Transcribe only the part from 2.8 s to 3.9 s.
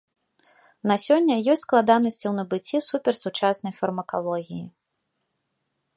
суперсучаснай